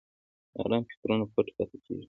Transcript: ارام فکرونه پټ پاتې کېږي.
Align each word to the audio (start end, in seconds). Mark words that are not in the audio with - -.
ارام 0.59 0.83
فکرونه 0.89 1.25
پټ 1.33 1.47
پاتې 1.55 1.77
کېږي. 1.85 1.99